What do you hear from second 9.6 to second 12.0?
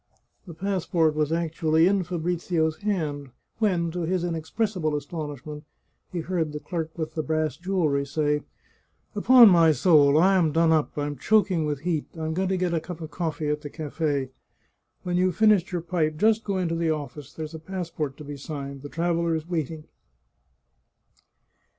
soul! I am done up; I'm choking with